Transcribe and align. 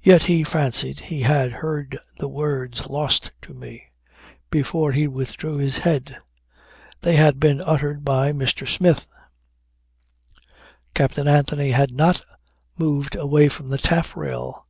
Yet 0.00 0.22
he 0.30 0.44
fancied 0.44 1.00
he 1.00 1.22
had 1.22 1.50
heard 1.54 1.98
the 2.18 2.28
words 2.28 2.86
"Lost 2.86 3.32
to 3.42 3.52
me" 3.52 3.86
before 4.48 4.92
he 4.92 5.08
withdrew 5.08 5.56
his 5.56 5.78
head. 5.78 6.18
They 7.00 7.16
had 7.16 7.40
been 7.40 7.60
uttered 7.60 8.04
by 8.04 8.30
Mr. 8.32 8.68
Smith. 8.68 9.08
Captain 10.94 11.26
Anthony 11.26 11.72
had 11.72 11.90
not 11.90 12.22
moved 12.78 13.16
away 13.16 13.48
from 13.48 13.66
the 13.70 13.78
taffrail. 13.78 14.66